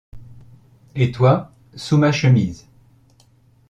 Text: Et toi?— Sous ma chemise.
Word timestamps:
Et 0.95 1.11
toi?— 1.11 1.51
Sous 1.75 1.95
ma 1.97 2.11
chemise. 2.11 2.65